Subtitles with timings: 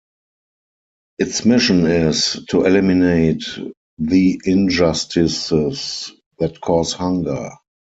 [1.19, 3.43] Its mission is "to eliminate
[3.99, 7.51] the injustices that cause hunger".